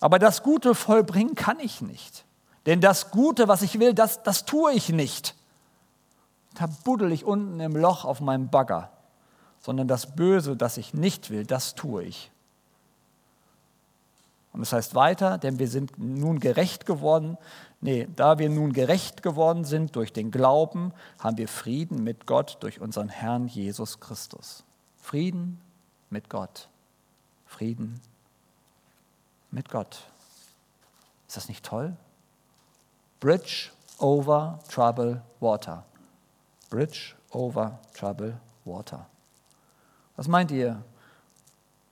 [0.00, 2.26] aber das Gute vollbringen kann ich nicht.
[2.66, 5.34] Denn das Gute, was ich will, das, das tue ich nicht.
[6.54, 8.90] Da buddel ich unten im Loch auf meinem Bagger.
[9.60, 12.30] Sondern das Böse, das ich nicht will, das tue ich.
[14.52, 17.36] Und das heißt weiter, denn wir sind nun gerecht geworden.
[17.80, 22.56] Nee, da wir nun gerecht geworden sind durch den Glauben, haben wir Frieden mit Gott
[22.60, 24.64] durch unseren Herrn Jesus Christus.
[25.00, 25.60] Frieden
[26.10, 26.68] mit Gott.
[27.46, 28.00] Frieden
[29.50, 30.02] mit Gott.
[31.28, 31.94] Ist das nicht toll?
[33.20, 35.84] Bridge over trouble water.
[36.70, 39.06] Bridge over trouble water.
[40.18, 40.82] Was meint ihr?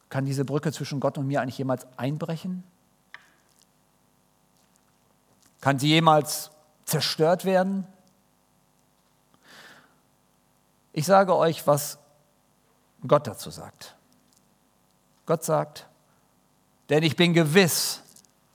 [0.08, 2.64] Kann diese Brücke zwischen Gott und mir eigentlich jemals einbrechen?
[5.60, 6.50] Kann sie jemals
[6.86, 7.86] zerstört werden?
[10.92, 11.98] Ich sage euch, was
[13.06, 13.94] Gott dazu sagt.
[15.24, 15.86] Gott sagt,
[16.88, 18.02] denn ich bin gewiss,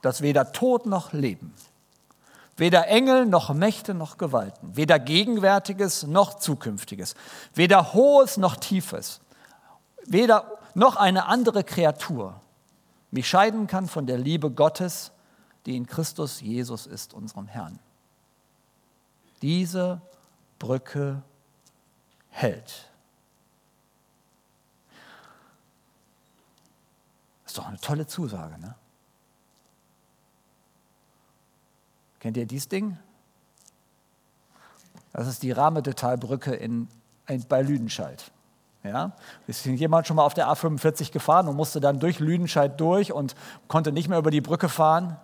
[0.01, 1.53] dass weder Tod noch Leben,
[2.57, 7.15] weder Engel noch Mächte noch Gewalten, weder Gegenwärtiges noch Zukünftiges,
[7.53, 9.21] weder Hohes noch Tiefes,
[10.05, 12.41] weder noch eine andere Kreatur
[13.11, 15.11] mich scheiden kann von der Liebe Gottes,
[15.65, 17.77] die in Christus Jesus ist, unserem Herrn.
[19.41, 20.01] Diese
[20.59, 21.21] Brücke
[22.29, 22.89] hält.
[27.45, 28.75] Ist doch eine tolle Zusage, ne?
[32.21, 32.97] Kennt ihr dieses Ding?
[35.11, 36.87] Das ist die Rahmedetalbrücke in,
[37.27, 38.31] in, bei Lüdenscheid.
[38.84, 39.12] Ja?
[39.48, 43.36] Ist jemand schon mal auf der A45 gefahren und musste dann durch Lüdenscheid durch und
[43.67, 45.17] konnte nicht mehr über die Brücke fahren?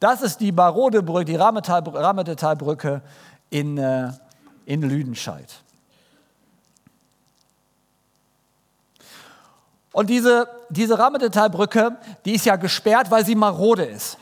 [0.00, 3.02] Das ist die marode Brücke, die Rahmedetalbrücke
[3.50, 4.10] in, äh,
[4.64, 5.62] in Lüdenscheid.
[9.92, 14.16] Und diese, diese Rahmedetalbrücke, die ist ja gesperrt, weil sie marode ist.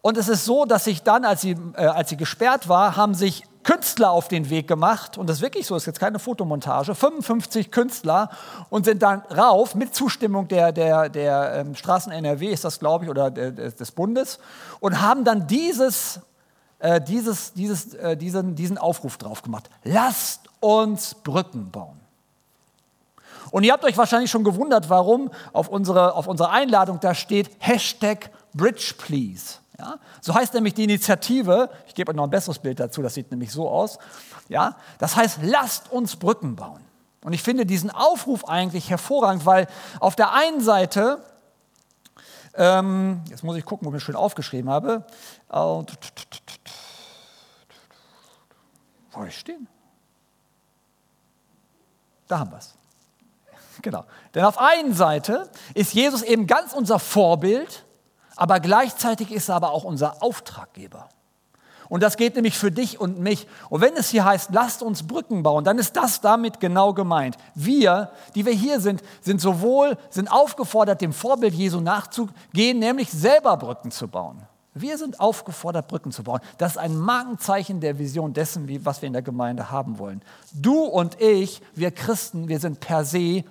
[0.00, 3.14] Und es ist so, dass sich dann, als sie, äh, als sie gesperrt war, haben
[3.14, 6.94] sich Künstler auf den Weg gemacht, und das ist wirklich so, ist jetzt keine Fotomontage,
[6.94, 8.30] 55 Künstler
[8.70, 13.04] und sind dann rauf mit Zustimmung der, der, der ähm, Straßen NRW, ist das glaube
[13.04, 14.38] ich, oder der, des Bundes,
[14.78, 16.20] und haben dann dieses,
[16.78, 19.68] äh, dieses, dieses, äh, diesen, diesen Aufruf drauf gemacht.
[19.82, 22.00] Lasst uns Brücken bauen.
[23.50, 27.50] Und ihr habt euch wahrscheinlich schon gewundert, warum auf unsere, auf unsere Einladung da steht
[27.58, 29.56] Hashtag Bridge Please.
[29.78, 29.98] Ja?
[30.20, 33.30] So heißt nämlich die Initiative, ich gebe euch noch ein besseres Bild dazu, das sieht
[33.30, 33.98] nämlich so aus.
[34.48, 34.76] Ja?
[34.98, 36.82] Das heißt, lasst uns Brücken bauen.
[37.22, 39.66] Und ich finde diesen Aufruf eigentlich hervorragend, weil
[40.00, 41.22] auf der einen Seite,
[42.54, 45.04] ähm, jetzt muss ich gucken, wo ich mir schön aufgeschrieben habe,
[45.48, 45.84] wo
[49.12, 49.66] soll ich stehen?
[52.28, 52.74] Da haben wir es.
[53.82, 54.04] Genau.
[54.34, 57.84] Denn auf einen Seite ist Jesus eben ganz unser Vorbild
[58.36, 61.08] aber gleichzeitig ist er aber auch unser Auftraggeber.
[61.88, 63.46] Und das geht nämlich für dich und mich.
[63.70, 67.36] Und wenn es hier heißt, lasst uns Brücken bauen, dann ist das damit genau gemeint.
[67.54, 73.56] Wir, die wir hier sind, sind sowohl sind aufgefordert, dem Vorbild Jesu nachzugehen, nämlich selber
[73.56, 74.42] Brücken zu bauen.
[74.74, 76.40] Wir sind aufgefordert, Brücken zu bauen.
[76.58, 80.20] Das ist ein Markenzeichen der Vision dessen, was wir in der Gemeinde haben wollen.
[80.52, 83.44] Du und ich, wir Christen, wir sind per se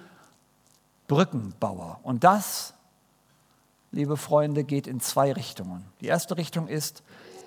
[1.07, 1.99] Brückenbauer.
[2.03, 2.74] Und das
[3.95, 5.85] liebe Freunde, geht in zwei Richtungen.
[6.01, 7.01] Die erste Richtung ist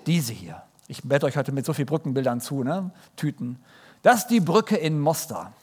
[0.07, 0.63] diese hier.
[0.87, 2.89] Ich werde euch heute mit so vielen Brückenbildern zu, ne?
[3.15, 3.59] Tüten.
[4.01, 5.53] Das ist die Brücke in Mostar.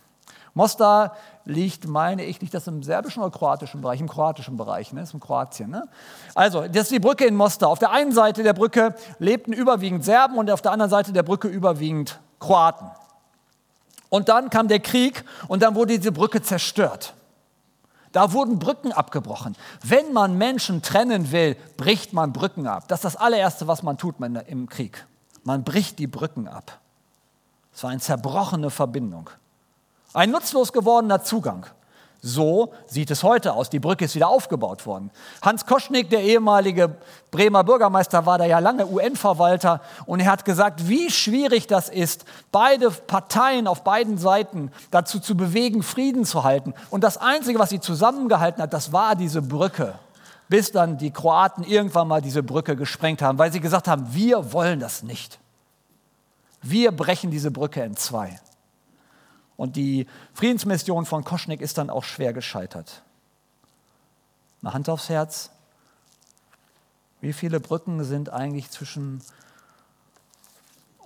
[0.54, 4.00] Mostar liegt, meine ich, liegt das im serbischen oder kroatischen Bereich?
[4.00, 5.00] Im kroatischen Bereich, ne?
[5.00, 5.70] Das ist in Kroatien.
[5.70, 5.88] Ne?
[6.36, 7.68] Also, das ist die Brücke in Mostar.
[7.68, 11.24] Auf der einen Seite der Brücke lebten überwiegend Serben und auf der anderen Seite der
[11.24, 12.88] Brücke überwiegend Kroaten.
[14.08, 17.14] Und dann kam der Krieg und dann wurde diese Brücke zerstört.
[18.16, 19.58] Da wurden Brücken abgebrochen.
[19.82, 22.88] Wenn man Menschen trennen will, bricht man Brücken ab.
[22.88, 24.14] Das ist das allererste, was man tut
[24.46, 25.06] im Krieg.
[25.44, 26.80] Man bricht die Brücken ab.
[27.74, 29.28] Es war eine zerbrochene Verbindung.
[30.14, 31.66] Ein nutzlos gewordener Zugang.
[32.22, 33.70] So sieht es heute aus.
[33.70, 35.10] Die Brücke ist wieder aufgebaut worden.
[35.42, 36.96] Hans Koschnick, der ehemalige
[37.30, 42.24] Bremer Bürgermeister, war da ja lange UN-Verwalter und er hat gesagt, wie schwierig das ist,
[42.50, 46.74] beide Parteien auf beiden Seiten dazu zu bewegen, Frieden zu halten.
[46.90, 49.98] Und das Einzige, was sie zusammengehalten hat, das war diese Brücke.
[50.48, 54.52] Bis dann die Kroaten irgendwann mal diese Brücke gesprengt haben, weil sie gesagt haben, wir
[54.52, 55.38] wollen das nicht.
[56.62, 58.40] Wir brechen diese Brücke in zwei.
[59.56, 63.02] Und die Friedensmission von Koschnik ist dann auch schwer gescheitert.
[64.62, 65.50] Eine Hand aufs Herz.
[67.20, 69.22] Wie viele Brücken sind eigentlich zwischen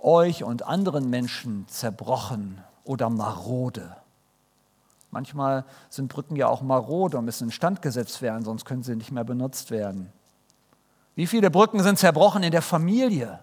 [0.01, 3.95] euch und anderen Menschen zerbrochen oder marode?
[5.11, 9.11] Manchmal sind Brücken ja auch marode und müssen instand gesetzt werden, sonst können sie nicht
[9.11, 10.11] mehr benutzt werden.
[11.15, 13.39] Wie viele Brücken sind zerbrochen in der Familie?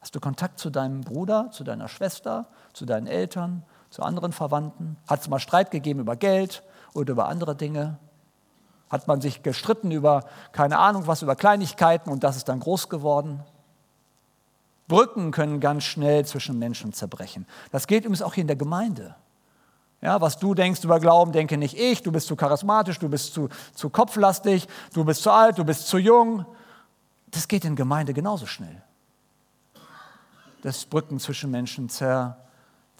[0.00, 3.62] Hast du Kontakt zu deinem Bruder, zu deiner Schwester, zu deinen Eltern,
[3.92, 4.96] zu anderen Verwandten?
[5.06, 6.62] Hat es mal Streit gegeben über Geld
[6.94, 7.98] oder über andere Dinge?
[8.88, 12.88] Hat man sich gestritten über, keine Ahnung was, über Kleinigkeiten und das ist dann groß
[12.88, 13.42] geworden?
[14.88, 17.46] Brücken können ganz schnell zwischen Menschen zerbrechen.
[17.70, 19.14] Das gilt übrigens auch hier in der Gemeinde.
[20.00, 22.02] Ja, was du denkst über Glauben, denke nicht ich.
[22.02, 25.86] Du bist zu charismatisch, du bist zu, zu kopflastig, du bist zu alt, du bist
[25.86, 26.46] zu jung.
[27.30, 28.82] Das geht in Gemeinde genauso schnell.
[30.62, 32.42] Dass Brücken zwischen Menschen zerbrechen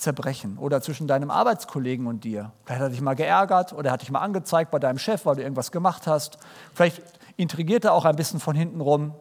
[0.03, 2.53] zerbrechen oder zwischen deinem Arbeitskollegen und dir.
[2.65, 5.25] Vielleicht hat er dich mal geärgert oder er hat dich mal angezeigt bei deinem Chef,
[5.25, 6.39] weil du irgendwas gemacht hast.
[6.75, 7.03] Vielleicht
[7.37, 9.15] intrigiert er auch ein bisschen von hinten rum.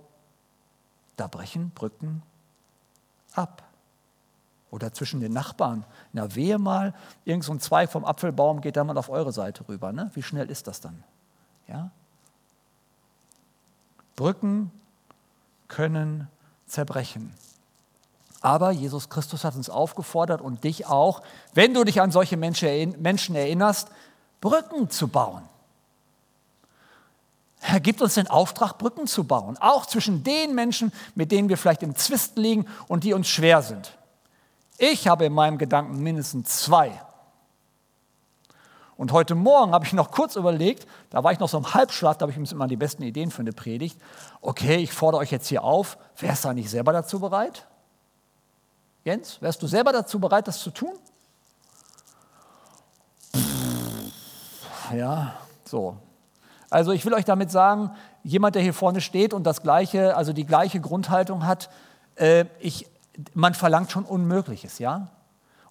[1.17, 2.23] Da brechen Brücken
[3.33, 3.63] ab.
[4.71, 5.85] Oder zwischen den Nachbarn.
[6.13, 6.93] Na, wehe mal,
[7.25, 9.91] irgend so ein Zweig vom Apfelbaum geht da mal auf eure Seite rüber.
[9.91, 10.09] Ne?
[10.13, 11.03] Wie schnell ist das dann?
[11.67, 11.91] Ja?
[14.15, 14.71] Brücken
[15.67, 16.27] können
[16.67, 17.33] zerbrechen.
[18.41, 21.21] Aber Jesus Christus hat uns aufgefordert und dich auch,
[21.53, 23.89] wenn du dich an solche Menschen erinnerst,
[24.41, 25.43] Brücken zu bauen.
[27.61, 31.57] Er gibt uns den Auftrag, Brücken zu bauen, auch zwischen den Menschen, mit denen wir
[31.57, 33.95] vielleicht im Zwist liegen und die uns schwer sind.
[34.79, 36.99] Ich habe in meinem Gedanken mindestens zwei.
[38.97, 42.17] Und heute Morgen habe ich noch kurz überlegt, da war ich noch so im Halbschlaf,
[42.17, 43.99] da habe ich immer die besten Ideen für eine Predigt.
[44.41, 47.67] Okay, ich fordere euch jetzt hier auf, wärst du nicht selber dazu bereit?
[49.03, 50.93] Jens, wärst du selber dazu bereit, das zu tun?
[54.93, 55.33] Ja,
[55.65, 55.97] so.
[56.69, 57.91] Also ich will euch damit sagen,
[58.23, 61.69] jemand, der hier vorne steht und das gleiche, also die gleiche Grundhaltung hat,
[62.15, 62.87] äh, ich,
[63.33, 65.07] man verlangt schon Unmögliches, ja?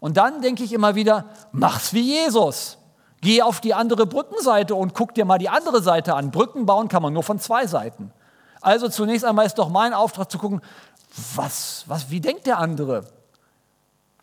[0.00, 2.78] Und dann denke ich immer wieder, mach's wie Jesus.
[3.20, 6.30] Geh auf die andere Brückenseite und guck dir mal die andere Seite an.
[6.30, 8.12] Brücken bauen kann man nur von zwei Seiten.
[8.62, 10.62] Also zunächst einmal ist doch mein Auftrag zu gucken,
[11.34, 13.04] was, was, wie denkt der andere,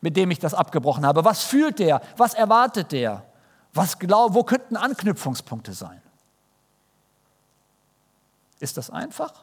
[0.01, 1.25] mit dem ich das abgebrochen habe?
[1.25, 2.01] Was fühlt der?
[2.17, 3.23] Was erwartet der?
[3.73, 6.01] Was glaub, wo könnten Anknüpfungspunkte sein?
[8.60, 9.33] Ist das einfach?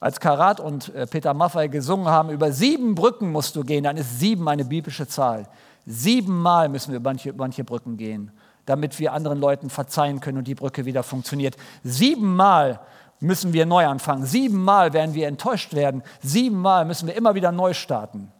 [0.00, 3.98] Als Karat und äh, Peter Maffei gesungen haben, über sieben Brücken musst du gehen, dann
[3.98, 5.46] ist sieben eine biblische Zahl.
[5.86, 8.32] Siebenmal müssen wir manche, manche Brücken gehen,
[8.64, 11.56] damit wir anderen Leuten verzeihen können und die Brücke wieder funktioniert.
[11.84, 12.80] Siebenmal
[13.20, 14.24] müssen wir neu anfangen.
[14.24, 16.02] Siebenmal werden wir enttäuscht werden.
[16.22, 18.32] Siebenmal müssen wir immer wieder neu starten.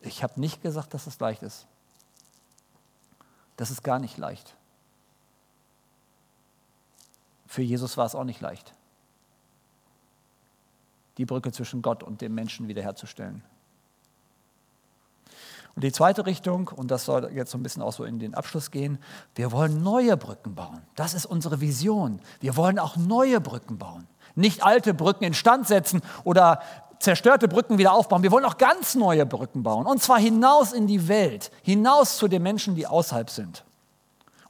[0.00, 1.66] Ich habe nicht gesagt, dass es leicht ist.
[3.56, 4.54] Das ist gar nicht leicht.
[7.46, 8.74] Für Jesus war es auch nicht leicht,
[11.18, 13.44] die Brücke zwischen Gott und dem Menschen wiederherzustellen.
[15.74, 18.34] Und die zweite Richtung, und das soll jetzt so ein bisschen auch so in den
[18.34, 18.98] Abschluss gehen,
[19.34, 20.82] wir wollen neue Brücken bauen.
[20.94, 22.20] Das ist unsere Vision.
[22.40, 24.06] Wir wollen auch neue Brücken bauen.
[24.36, 26.60] Nicht alte Brücken instand setzen oder
[27.00, 28.22] zerstörte Brücken wieder aufbauen.
[28.22, 29.86] Wir wollen auch ganz neue Brücken bauen.
[29.86, 33.64] Und zwar hinaus in die Welt, hinaus zu den Menschen, die außerhalb sind.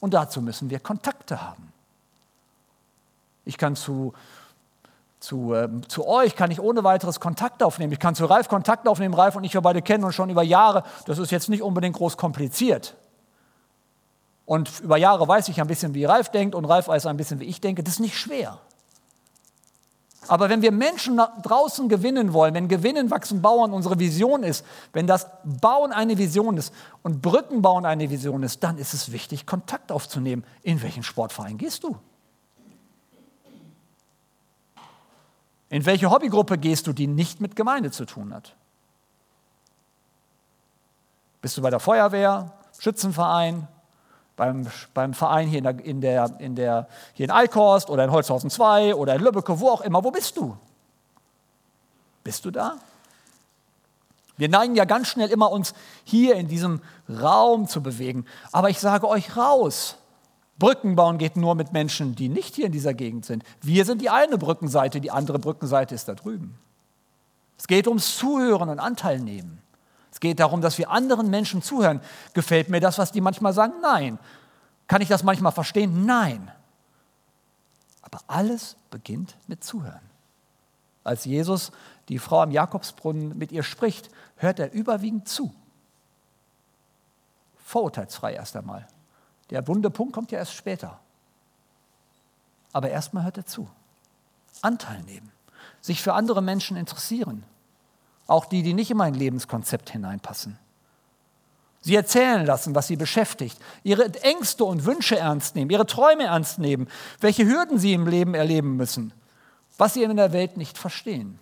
[0.00, 1.72] Und dazu müssen wir Kontakte haben.
[3.46, 4.12] Ich kann zu
[5.24, 7.92] zu, äh, zu euch kann ich ohne weiteres Kontakt aufnehmen.
[7.92, 9.14] Ich kann zu Ralf Kontakt aufnehmen.
[9.14, 10.84] Ralf und ich, wir beide kennen uns schon über Jahre.
[11.06, 12.94] Das ist jetzt nicht unbedingt groß kompliziert.
[14.44, 17.40] Und über Jahre weiß ich ein bisschen, wie Ralf denkt und Ralf weiß ein bisschen,
[17.40, 17.82] wie ich denke.
[17.82, 18.60] Das ist nicht schwer.
[20.28, 25.06] Aber wenn wir Menschen draußen gewinnen wollen, wenn Gewinnen, Wachsen, Bauen unsere Vision ist, wenn
[25.06, 29.92] das Bauen eine Vision ist und Brückenbauen eine Vision ist, dann ist es wichtig, Kontakt
[29.92, 30.44] aufzunehmen.
[30.62, 31.96] In welchen Sportverein gehst du?
[35.74, 38.54] In welche Hobbygruppe gehst du, die nicht mit Gemeinde zu tun hat?
[41.42, 43.66] Bist du bei der Feuerwehr, Schützenverein,
[44.36, 48.12] beim, beim Verein hier in, der, in, der, in der, hier in Eickhorst oder in
[48.12, 50.56] Holzhausen 2 oder in Lübbecke, wo auch immer, wo bist du?
[52.22, 52.76] Bist du da?
[54.36, 58.26] Wir neigen ja ganz schnell immer uns hier in diesem Raum zu bewegen.
[58.52, 59.96] Aber ich sage euch raus,
[60.58, 63.42] Brücken bauen geht nur mit Menschen, die nicht hier in dieser Gegend sind.
[63.60, 66.58] Wir sind die eine Brückenseite, die andere Brückenseite ist da drüben.
[67.58, 69.60] Es geht ums Zuhören und Anteil nehmen.
[70.12, 72.00] Es geht darum, dass wir anderen Menschen zuhören.
[72.34, 73.74] Gefällt mir das, was die manchmal sagen?
[73.82, 74.18] Nein.
[74.86, 76.06] Kann ich das manchmal verstehen?
[76.06, 76.52] Nein.
[78.02, 80.00] Aber alles beginnt mit Zuhören.
[81.02, 81.72] Als Jesus
[82.08, 85.52] die Frau am Jakobsbrunnen mit ihr spricht, hört er überwiegend zu.
[87.64, 88.86] Vorurteilsfrei erst einmal.
[89.50, 90.98] Der wunde Punkt kommt ja erst später.
[92.72, 93.68] Aber erstmal hört er zu.
[94.62, 95.30] Anteil nehmen.
[95.80, 97.44] Sich für andere Menschen interessieren.
[98.26, 100.58] Auch die, die nicht in mein Lebenskonzept hineinpassen.
[101.82, 103.58] Sie erzählen lassen, was sie beschäftigt.
[103.82, 105.70] Ihre Ängste und Wünsche ernst nehmen.
[105.70, 106.88] Ihre Träume ernst nehmen.
[107.20, 109.12] Welche Hürden sie im Leben erleben müssen.
[109.76, 111.38] Was sie in der Welt nicht verstehen.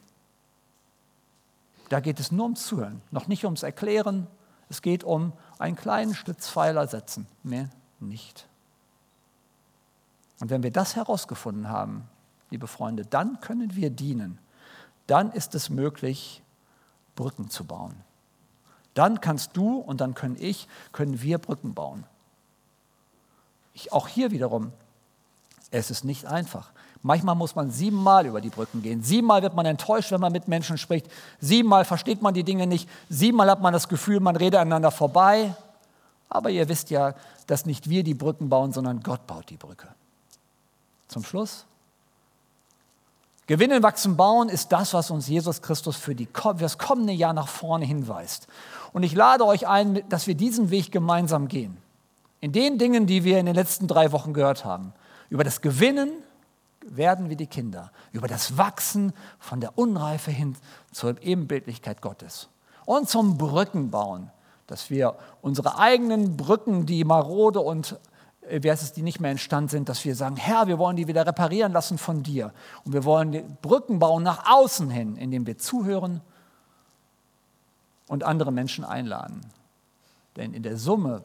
[1.91, 3.03] Da geht es nur ums Zuhören.
[3.13, 4.27] Noch nicht ums Erklären.
[4.69, 7.29] Es geht um einen kleinen Stützpfeiler setzen.
[7.45, 7.69] Mehr
[8.09, 8.47] nicht.
[10.41, 12.09] Und wenn wir das herausgefunden haben,
[12.51, 14.39] liebe Freunde, dann können wir dienen.
[15.07, 16.43] Dann ist es möglich,
[17.15, 17.95] Brücken zu bauen.
[18.95, 22.05] Dann kannst du und dann können ich, können wir Brücken bauen.
[23.75, 24.73] Ich, auch hier wiederum,
[25.71, 26.71] es ist nicht einfach.
[27.03, 29.03] Manchmal muss man siebenmal über die Brücken gehen.
[29.03, 31.07] Siebenmal wird man enttäuscht, wenn man mit Menschen spricht.
[31.41, 32.89] Siebenmal versteht man die Dinge nicht.
[33.09, 35.57] Siebenmal hat man das Gefühl, man redet aneinander vorbei.
[36.35, 37.15] Aber ihr wisst ja,
[37.47, 39.89] dass nicht wir die Brücken bauen, sondern Gott baut die Brücke.
[41.09, 41.67] Zum Schluss.
[43.47, 47.35] Gewinnen, wachsen, bauen ist das, was uns Jesus Christus für, die, für das kommende Jahr
[47.35, 48.47] nach vorne hinweist.
[48.95, 51.77] Und ich lade euch ein, dass wir diesen Weg gemeinsam gehen.
[52.41, 54.95] In den Dingen, die wir in den letzten drei Wochen gehört haben.
[55.29, 56.11] Über das Gewinnen
[56.81, 57.93] werden wir die Kinder.
[58.13, 60.57] Über das Wachsen von der Unreife hin
[60.93, 62.49] zur Ebenbildlichkeit Gottes.
[62.87, 64.31] Und zum Brückenbauen
[64.67, 67.99] dass wir unsere eigenen Brücken, die marode und
[68.43, 70.97] äh, wie heißt es, die nicht mehr instand sind, dass wir sagen, Herr, wir wollen
[70.97, 72.53] die wieder reparieren lassen von dir.
[72.85, 76.21] Und wir wollen Brücken bauen nach außen hin, indem wir zuhören
[78.09, 79.41] und andere Menschen einladen.
[80.37, 81.23] Denn in der Summe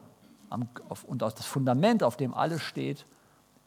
[1.06, 3.04] und aus das Fundament, auf dem alles steht,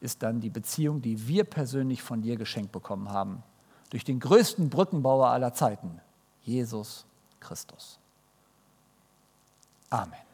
[0.00, 3.42] ist dann die Beziehung, die wir persönlich von dir geschenkt bekommen haben.
[3.90, 6.00] Durch den größten Brückenbauer aller Zeiten,
[6.42, 7.04] Jesus
[7.38, 8.00] Christus.
[9.92, 10.31] Amen.